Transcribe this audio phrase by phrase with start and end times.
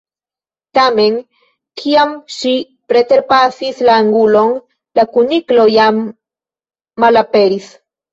[0.75, 1.17] Tamen,
[1.81, 2.53] kiam ŝi
[2.91, 4.55] preterpasis la angulon,
[5.01, 6.01] la kuniklo jam
[7.05, 7.69] malaperis.